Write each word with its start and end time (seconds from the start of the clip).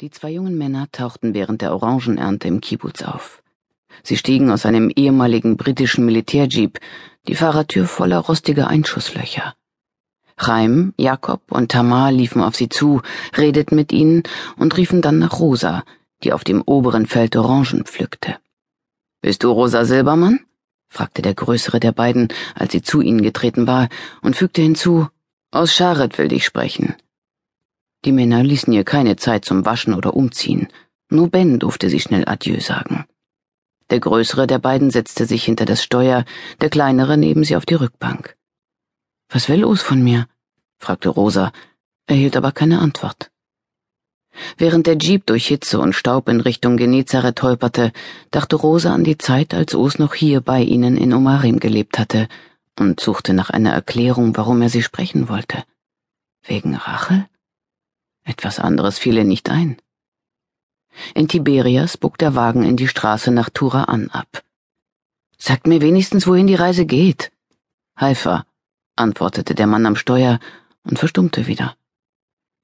Die 0.00 0.10
zwei 0.10 0.30
jungen 0.30 0.58
Männer 0.58 0.88
tauchten 0.90 1.34
während 1.34 1.62
der 1.62 1.72
Orangenernte 1.72 2.48
im 2.48 2.60
Kibbutz 2.60 3.02
auf. 3.02 3.44
Sie 4.02 4.16
stiegen 4.16 4.50
aus 4.50 4.66
einem 4.66 4.90
ehemaligen 4.90 5.56
britischen 5.56 6.04
Militärjeep, 6.04 6.80
die 7.28 7.36
Fahrertür 7.36 7.86
voller 7.86 8.18
rostiger 8.18 8.66
Einschusslöcher. 8.66 9.54
Chaim, 10.36 10.94
Jakob 10.98 11.42
und 11.52 11.70
Tamar 11.70 12.10
liefen 12.10 12.42
auf 12.42 12.56
sie 12.56 12.68
zu, 12.68 13.02
redeten 13.36 13.76
mit 13.76 13.92
ihnen 13.92 14.24
und 14.56 14.76
riefen 14.76 15.00
dann 15.00 15.20
nach 15.20 15.38
Rosa, 15.38 15.84
die 16.24 16.32
auf 16.32 16.42
dem 16.42 16.62
oberen 16.62 17.06
Feld 17.06 17.36
Orangen 17.36 17.84
pflückte. 17.84 18.38
Bist 19.22 19.44
du 19.44 19.52
Rosa 19.52 19.84
Silbermann? 19.84 20.40
fragte 20.88 21.22
der 21.22 21.34
größere 21.34 21.78
der 21.78 21.92
beiden, 21.92 22.28
als 22.56 22.72
sie 22.72 22.82
zu 22.82 23.00
ihnen 23.00 23.22
getreten 23.22 23.68
war, 23.68 23.88
und 24.22 24.34
fügte 24.34 24.60
hinzu, 24.60 25.06
aus 25.52 25.72
Scharet 25.72 26.18
will 26.18 26.26
dich 26.26 26.44
sprechen. 26.44 26.96
Die 28.04 28.12
Männer 28.12 28.42
ließen 28.42 28.72
ihr 28.72 28.84
keine 28.84 29.16
Zeit 29.16 29.44
zum 29.44 29.64
Waschen 29.64 29.94
oder 29.94 30.14
Umziehen. 30.14 30.68
Nur 31.08 31.30
Ben 31.30 31.58
durfte 31.58 31.88
sie 31.88 32.00
schnell 32.00 32.24
Adieu 32.26 32.60
sagen. 32.60 33.06
Der 33.90 34.00
größere 34.00 34.46
der 34.46 34.58
beiden 34.58 34.90
setzte 34.90 35.26
sich 35.26 35.44
hinter 35.44 35.64
das 35.64 35.82
Steuer, 35.82 36.24
der 36.60 36.70
kleinere 36.70 37.16
neben 37.16 37.44
sie 37.44 37.56
auf 37.56 37.66
die 37.66 37.74
Rückbank. 37.74 38.36
Was 39.28 39.48
will 39.48 39.64
Us 39.64 39.82
von 39.82 40.02
mir? 40.02 40.26
fragte 40.78 41.08
Rosa, 41.08 41.52
erhielt 42.06 42.36
aber 42.36 42.52
keine 42.52 42.80
Antwort. 42.80 43.30
Während 44.58 44.86
der 44.86 44.98
Jeep 44.98 45.26
durch 45.26 45.46
Hitze 45.46 45.78
und 45.78 45.94
Staub 45.94 46.28
in 46.28 46.40
Richtung 46.40 46.76
Genezareth 46.76 47.42
holperte, 47.42 47.92
dachte 48.30 48.56
Rosa 48.56 48.92
an 48.92 49.04
die 49.04 49.18
Zeit, 49.18 49.54
als 49.54 49.74
Us 49.74 49.98
noch 49.98 50.14
hier 50.14 50.40
bei 50.40 50.60
ihnen 50.60 50.96
in 50.96 51.12
Omarim 51.12 51.60
gelebt 51.60 51.98
hatte 51.98 52.28
und 52.78 53.00
suchte 53.00 53.32
nach 53.32 53.50
einer 53.50 53.72
Erklärung, 53.72 54.36
warum 54.36 54.60
er 54.60 54.68
sie 54.68 54.82
sprechen 54.82 55.28
wollte. 55.28 55.64
Wegen 56.42 56.74
Rache? 56.74 57.28
Etwas 58.24 58.58
anderes 58.58 58.98
fiel 58.98 59.16
ihr 59.16 59.24
nicht 59.24 59.50
ein. 59.50 59.76
In 61.14 61.28
Tiberias 61.28 61.96
bog 61.96 62.18
der 62.18 62.34
Wagen 62.34 62.64
in 62.64 62.76
die 62.76 62.88
Straße 62.88 63.30
nach 63.30 63.50
Tura 63.50 63.84
an 63.84 64.10
ab. 64.10 64.42
Sagt 65.38 65.66
mir 65.66 65.80
wenigstens, 65.80 66.26
wohin 66.26 66.46
die 66.46 66.54
Reise 66.54 66.86
geht. 66.86 67.32
Haifa, 67.96 68.46
antwortete 68.96 69.54
der 69.54 69.66
Mann 69.66 69.86
am 69.86 69.96
Steuer 69.96 70.38
und 70.84 70.98
verstummte 70.98 71.46
wieder. 71.46 71.76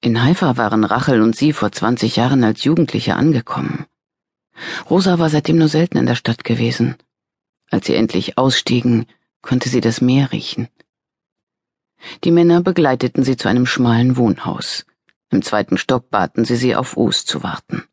In 0.00 0.22
Haifa 0.22 0.56
waren 0.56 0.84
Rachel 0.84 1.20
und 1.20 1.36
sie 1.36 1.52
vor 1.52 1.72
zwanzig 1.72 2.16
Jahren 2.16 2.42
als 2.42 2.64
Jugendliche 2.64 3.16
angekommen. 3.16 3.86
Rosa 4.88 5.18
war 5.18 5.28
seitdem 5.28 5.58
nur 5.58 5.68
selten 5.68 5.98
in 5.98 6.06
der 6.06 6.14
Stadt 6.14 6.44
gewesen. 6.44 6.96
Als 7.70 7.86
sie 7.86 7.94
endlich 7.94 8.38
ausstiegen, 8.38 9.06
konnte 9.42 9.68
sie 9.68 9.80
das 9.80 10.00
Meer 10.00 10.32
riechen. 10.32 10.68
Die 12.24 12.30
Männer 12.30 12.62
begleiteten 12.62 13.24
sie 13.24 13.36
zu 13.36 13.48
einem 13.48 13.66
schmalen 13.66 14.16
Wohnhaus. 14.16 14.86
Im 15.30 15.42
zweiten 15.42 15.78
Stock 15.78 16.10
baten 16.10 16.44
sie 16.44 16.56
sie, 16.56 16.76
auf 16.76 16.96
Us 16.96 17.24
zu 17.24 17.42
warten. 17.42 17.84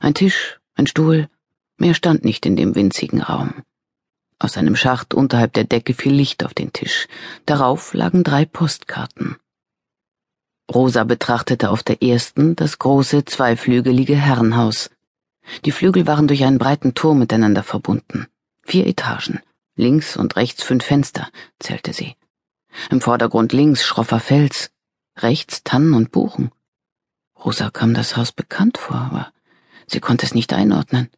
Ein 0.00 0.14
Tisch, 0.14 0.60
ein 0.74 0.86
Stuhl, 0.86 1.28
mehr 1.76 1.94
stand 1.94 2.24
nicht 2.24 2.46
in 2.46 2.56
dem 2.56 2.74
winzigen 2.74 3.20
Raum. 3.20 3.62
Aus 4.38 4.56
einem 4.56 4.76
Schacht 4.76 5.14
unterhalb 5.14 5.52
der 5.52 5.64
Decke 5.64 5.94
fiel 5.94 6.14
Licht 6.14 6.44
auf 6.44 6.54
den 6.54 6.72
Tisch. 6.72 7.08
Darauf 7.44 7.92
lagen 7.92 8.22
drei 8.22 8.44
Postkarten. 8.44 9.36
Rosa 10.72 11.04
betrachtete 11.04 11.70
auf 11.70 11.82
der 11.82 12.02
ersten 12.02 12.54
das 12.54 12.78
große, 12.78 13.24
zweiflügelige 13.24 14.16
Herrenhaus. 14.16 14.90
Die 15.64 15.72
Flügel 15.72 16.06
waren 16.06 16.28
durch 16.28 16.44
einen 16.44 16.58
breiten 16.58 16.94
Turm 16.94 17.18
miteinander 17.18 17.62
verbunden. 17.62 18.28
Vier 18.62 18.86
Etagen. 18.86 19.40
Links 19.76 20.16
und 20.16 20.36
rechts 20.36 20.62
fünf 20.62 20.84
Fenster, 20.84 21.28
zählte 21.58 21.92
sie. 21.92 22.16
Im 22.90 23.00
Vordergrund 23.00 23.52
links 23.52 23.84
schroffer 23.84 24.20
Fels, 24.20 24.70
rechts 25.22 25.64
Tannen 25.64 25.94
und 25.94 26.12
Buchen. 26.12 26.50
Rosa 27.44 27.70
kam 27.70 27.94
das 27.94 28.16
Haus 28.16 28.32
bekannt 28.32 28.78
vor, 28.78 28.96
aber 28.96 29.32
sie 29.86 30.00
konnte 30.00 30.26
es 30.26 30.34
nicht 30.34 30.52
einordnen. 30.52 31.08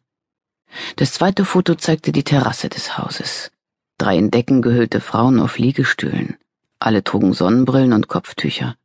Das 0.95 1.13
zweite 1.13 1.45
Foto 1.45 1.75
zeigte 1.75 2.11
die 2.11 2.23
Terrasse 2.23 2.69
des 2.69 2.97
Hauses. 2.97 3.51
Drei 3.97 4.17
in 4.17 4.31
Decken 4.31 4.61
gehüllte 4.61 5.01
Frauen 5.01 5.39
auf 5.39 5.57
Liegestühlen. 5.57 6.37
Alle 6.79 7.03
trugen 7.03 7.33
Sonnenbrillen 7.33 7.93
und 7.93 8.07
Kopftücher. 8.07 8.75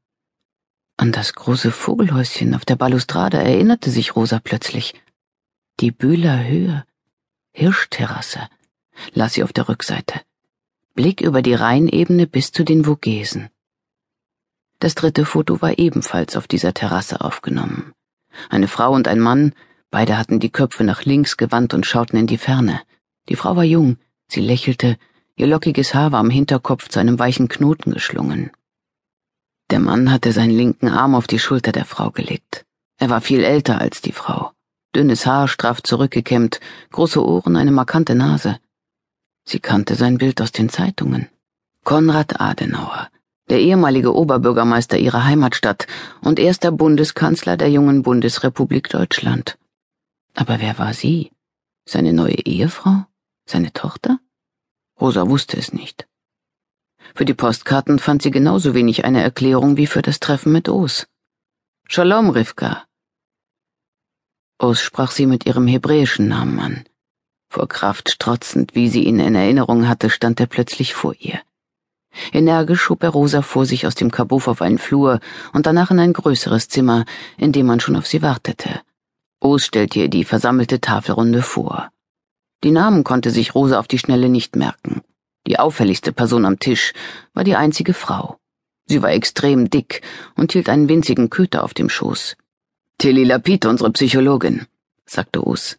An 0.99 1.13
das 1.13 1.35
große 1.35 1.71
Vogelhäuschen 1.71 2.55
auf 2.55 2.65
der 2.65 2.77
Balustrade 2.77 3.39
erinnerte 3.39 3.91
sich 3.91 4.17
Rosa 4.17 4.41
plötzlich. 4.41 4.95
Die 5.81 5.91
Bühler 5.91 6.45
Höhe. 6.45 6.85
Hirschterrasse, 7.53 8.49
las 9.13 9.35
sie 9.35 9.43
auf 9.43 9.53
der 9.53 9.69
Rückseite. 9.69 10.21
Blick 10.95 11.21
über 11.21 11.43
die 11.43 11.55
Rheinebene 11.55 12.27
bis 12.27 12.53
zu 12.53 12.65
den 12.65 12.85
Vogesen. 12.85 13.51
Das 14.79 14.95
dritte 14.95 15.25
Foto 15.25 15.63
war 15.63 15.79
ebenfalls 15.79 16.37
auf 16.37 16.47
dieser 16.47 16.75
Terrasse 16.75 17.23
aufgenommen. 17.23 17.93
Eine 18.51 18.69
Frau 18.69 18.93
und 18.93 19.09
ein 19.09 19.21
Mann, 19.21 19.55
beide 19.91 20.19
hatten 20.19 20.39
die 20.41 20.51
Köpfe 20.51 20.85
nach 20.85 21.05
links 21.05 21.37
gewandt 21.37 21.73
und 21.73 21.87
schauten 21.87 22.19
in 22.19 22.27
die 22.27 22.39
Ferne. 22.39 22.83
Die 23.29 23.37
Frau 23.37 23.57
war 23.57 23.65
jung, 23.65 23.97
sie 24.29 24.41
lächelte, 24.41 24.99
ihr 25.37 25.47
lockiges 25.47 25.95
Haar 25.95 26.13
war 26.13 26.21
am 26.21 26.31
Hinterkopf 26.31 26.89
zu 26.89 26.99
einem 26.99 27.19
weichen 27.19 27.49
Knoten 27.49 27.93
geschlungen. 27.93 28.51
Der 29.71 29.81
Mann 29.81 30.13
hatte 30.13 30.33
seinen 30.33 30.57
linken 30.57 30.89
Arm 30.89 31.15
auf 31.15 31.27
die 31.27 31.39
Schulter 31.39 31.73
der 31.73 31.87
Frau 31.87 32.11
gelegt. 32.11 32.65
Er 32.99 33.11
war 33.11 33.21
viel 33.21 33.43
älter 33.43 33.81
als 33.81 34.01
die 34.01 34.13
Frau. 34.13 34.53
Dünnes 34.95 35.27
Haar, 35.27 35.49
straff 35.49 35.83
zurückgekämmt, 35.83 36.61
große 36.93 37.25
Ohren, 37.25 37.57
eine 37.57 37.73
markante 37.73 38.15
Nase. 38.15 38.59
Sie 39.45 39.59
kannte 39.59 39.95
sein 39.95 40.19
Bild 40.19 40.41
aus 40.41 40.53
den 40.53 40.69
Zeitungen. 40.69 41.29
Konrad 41.85 42.41
Adenauer, 42.41 43.09
der 43.49 43.61
ehemalige 43.61 44.15
Oberbürgermeister 44.15 44.99
ihrer 44.99 45.25
Heimatstadt 45.25 45.87
und 46.21 46.39
erster 46.39 46.73
Bundeskanzler 46.73 47.57
der 47.57 47.71
jungen 47.71 48.03
Bundesrepublik 48.03 48.89
Deutschland. 48.89 49.59
Aber 50.35 50.61
wer 50.61 50.79
war 50.79 50.93
sie? 50.95 51.31
Seine 51.85 52.13
neue 52.13 52.35
Ehefrau? 52.35 53.07
Seine 53.47 53.73
Tochter? 53.73 54.19
Rosa 55.01 55.29
wusste 55.29 55.57
es 55.57 55.73
nicht. 55.73 56.09
Für 57.15 57.25
die 57.25 57.35
Postkarten 57.35 57.99
fand 57.99 58.23
sie 58.23 58.31
genauso 58.31 58.75
wenig 58.75 59.05
eine 59.05 59.23
Erklärung 59.23 59.77
wie 59.77 59.87
für 59.87 60.03
das 60.03 60.21
Treffen 60.21 60.53
mit 60.53 60.69
Os. 60.69 61.07
Shalom, 61.89 62.31
Rivka. 62.31 62.85
Os 64.59 64.81
sprach 64.81 65.13
sie 65.13 65.27
mit 65.27 65.47
ihrem 65.47 65.67
hebräischen 65.67 66.29
Namen 66.29 66.59
an. 66.59 66.85
Vor 67.49 67.69
Kraft 67.69 68.11
strotzend, 68.11 68.75
wie 68.75 68.89
sie 68.89 69.05
ihn 69.05 69.21
in 69.21 69.35
Erinnerung 69.35 69.87
hatte, 69.87 70.11
stand 70.11 70.41
er 70.41 70.47
plötzlich 70.47 70.95
vor 70.95 71.15
ihr. 71.15 71.41
Energisch 72.33 72.83
schob 72.83 73.03
er 73.03 73.11
Rosa 73.11 73.43
vor 73.43 73.67
sich 73.67 73.87
aus 73.87 73.95
dem 73.95 74.11
Kabuff 74.11 74.49
auf 74.49 74.63
einen 74.63 74.79
Flur 74.79 75.21
und 75.53 75.67
danach 75.67 75.91
in 75.91 75.99
ein 75.99 76.13
größeres 76.13 76.69
Zimmer, 76.69 77.05
in 77.37 77.53
dem 77.53 77.67
man 77.67 77.81
schon 77.81 77.97
auf 77.97 78.07
sie 78.07 78.23
wartete. 78.23 78.81
O's 79.41 79.65
stellte 79.67 79.99
ihr 80.01 80.09
die 80.09 80.25
versammelte 80.25 80.81
Tafelrunde 80.81 81.43
vor. 81.43 81.91
Die 82.65 82.71
Namen 82.71 83.05
konnte 83.05 83.31
sich 83.31 83.55
Rosa 83.55 83.79
auf 83.79 83.89
die 83.89 83.99
Schnelle 83.99 84.29
nicht 84.29 84.57
merken. 84.57 85.03
Die 85.47 85.59
auffälligste 85.59 86.13
Person 86.13 86.45
am 86.45 86.59
Tisch 86.59 86.93
war 87.35 87.45
die 87.45 87.57
einzige 87.57 87.95
Frau. 87.95 88.39
Sie 88.87 89.03
war 89.03 89.13
extrem 89.13 89.71
dick 89.71 90.03
und 90.37 90.53
hielt 90.53 90.69
einen 90.69 90.89
winzigen 90.89 91.31
Köter 91.31 91.65
auf 91.65 91.75
dem 91.75 91.89
Schoß. 91.89 92.37
Tilly 92.99 93.25
Lapid, 93.25 93.67
unsere 93.67 93.93
Psychologin, 93.93 94.67
sagte 95.05 95.47
Us. 95.47 95.79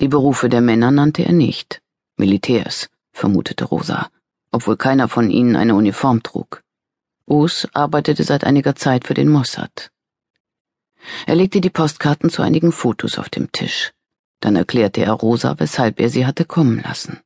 Die 0.00 0.08
Berufe 0.08 0.48
der 0.48 0.60
Männer 0.60 0.90
nannte 0.90 1.24
er 1.24 1.32
nicht. 1.32 1.80
Militärs, 2.16 2.88
vermutete 3.12 3.64
Rosa 3.64 4.08
obwohl 4.54 4.76
keiner 4.76 5.08
von 5.08 5.30
ihnen 5.30 5.56
eine 5.56 5.74
Uniform 5.74 6.22
trug. 6.22 6.62
Us 7.26 7.66
arbeitete 7.72 8.22
seit 8.22 8.44
einiger 8.44 8.76
Zeit 8.76 9.06
für 9.06 9.14
den 9.14 9.28
Mossad. 9.28 9.90
Er 11.26 11.34
legte 11.34 11.60
die 11.60 11.70
Postkarten 11.70 12.30
zu 12.30 12.40
einigen 12.42 12.70
Fotos 12.70 13.18
auf 13.18 13.28
dem 13.28 13.50
Tisch. 13.50 13.92
Dann 14.40 14.54
erklärte 14.56 15.00
er 15.02 15.12
Rosa, 15.12 15.58
weshalb 15.58 16.00
er 16.00 16.08
sie 16.08 16.24
hatte 16.24 16.44
kommen 16.44 16.80
lassen. 16.82 17.18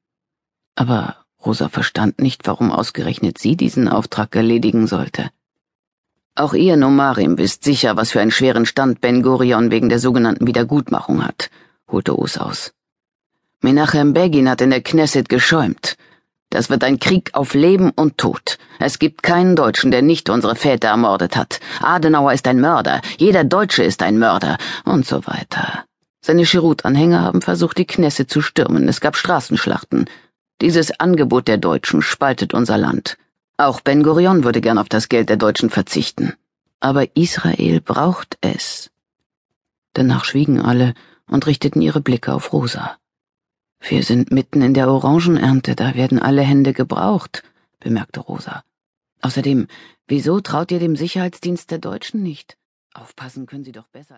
Aber 0.75 1.17
Rosa 1.45 1.69
verstand 1.69 2.19
nicht, 2.19 2.47
warum 2.47 2.73
ausgerechnet 2.73 3.37
sie 3.39 3.57
diesen 3.57 3.89
Auftrag 3.89 4.35
erledigen 4.35 4.87
sollte. 4.87 5.31
Auch 6.35 6.55
ihr 6.55 6.77
Nomarim 6.77 7.37
wisst 7.37 7.63
sicher, 7.63 7.97
was 7.97 8.13
für 8.13 8.21
einen 8.21 8.31
schweren 8.31 8.65
Stand 8.65 9.01
Ben 9.01 9.23
Gurion 9.23 9.71
wegen 9.71 9.89
der 9.89 9.99
sogenannten 9.99 10.47
Wiedergutmachung 10.47 11.25
hat, 11.25 11.51
holte 11.91 12.19
Us 12.19 12.39
aus. 12.39 12.73
Menachem 13.61 14.15
Begin 14.15 14.49
hat 14.49 14.61
in 14.61 14.71
der 14.71 14.83
Knesset 14.83 15.29
geschäumt. 15.29 15.97
Das 16.51 16.71
wird 16.71 16.83
ein 16.83 16.99
Krieg 16.99 17.31
auf 17.35 17.55
Leben 17.55 17.91
und 17.91 18.17
Tod. 18.17 18.59
Es 18.79 18.99
gibt 18.99 19.23
keinen 19.23 19.55
Deutschen, 19.55 19.91
der 19.91 20.03
nicht 20.03 20.31
unsere 20.31 20.57
Väter 20.57 20.89
ermordet 20.89 21.37
hat. 21.37 21.61
Adenauer 21.83 22.33
ist 22.33 22.49
ein 22.49 22.61
Mörder, 22.61 23.03
jeder 23.19 23.45
Deutsche 23.45 23.83
ist 23.83 24.03
ein 24.03 24.19
Mörder 24.19 24.57
und 24.85 25.07
so 25.07 25.27
weiter. 25.27 25.85
Seine 26.21 26.45
Chirut-Anhänger 26.45 27.23
haben 27.23 27.43
versucht, 27.43 27.79
die 27.79 27.87
Knesse 27.87 28.27
zu 28.27 28.41
stürmen. 28.41 28.89
Es 28.89 29.01
gab 29.01 29.17
Straßenschlachten. 29.17 30.07
Dieses 30.61 30.99
Angebot 30.99 31.49
der 31.49 31.59
Deutschen 31.59 32.03
spaltet 32.03 32.55
unser 32.55 32.79
Land. 32.79 33.17
Auch 33.57 33.81
Ben 33.81 34.03
Gurion 34.03 34.45
würde 34.45 34.61
gern 34.61 34.79
auf 34.79 34.89
das 34.89 35.09
Geld 35.09 35.29
der 35.29 35.37
Deutschen 35.37 35.71
verzichten. 35.71 36.35
Aber 36.81 37.17
Israel 37.17 37.81
braucht 37.81 38.39
es. 38.41 38.91
Danach 39.95 40.25
schwiegen 40.25 40.61
alle 40.61 40.95
und 41.29 41.47
richteten 41.47 41.83
ihre 41.83 42.01
Blicke 42.01 42.33
auf 42.33 42.53
Rosa. 42.53 42.97
Wir 43.81 44.03
sind 44.03 44.31
mitten 44.31 44.61
in 44.63 44.75
der 44.75 44.89
Orangenernte, 44.89 45.77
da 45.77 45.95
werden 45.95 46.19
alle 46.19 46.43
Hände 46.43 46.73
gebraucht, 46.73 47.43
bemerkte 47.81 48.21
Rosa. 48.21 48.65
Außerdem, 49.21 49.67
wieso 50.07 50.41
traut 50.41 50.71
ihr 50.71 50.79
dem 50.79 50.97
Sicherheitsdienst 50.97 51.71
der 51.71 51.79
Deutschen 51.79 52.23
nicht? 52.23 52.57
Aufpassen 52.95 53.47
können 53.47 53.65
sie 53.65 53.73
doch 53.73 53.89
besser. 53.89 54.07